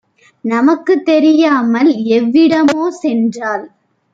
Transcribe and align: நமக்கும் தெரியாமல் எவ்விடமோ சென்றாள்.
நமக்கும் 0.45 1.03
தெரியாமல் 1.03 1.91
எவ்விடமோ 2.11 2.83
சென்றாள். 3.01 3.65